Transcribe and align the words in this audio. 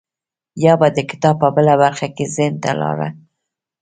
يا 0.63 0.73
به 0.79 0.87
د 0.95 0.99
کتاب 1.09 1.35
په 1.41 1.49
بله 1.55 1.73
برخه 1.83 2.07
کې 2.15 2.25
ذهن 2.35 2.53
ته 2.63 2.71
لاره 2.81 3.07
وکړي. 3.11 3.21